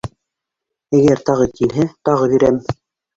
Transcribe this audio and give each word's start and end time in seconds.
Әгәр 0.99 1.21
тағы 1.27 1.45
килһә, 1.59 1.85
тағы 2.11 2.31
бирәм! 2.33 2.59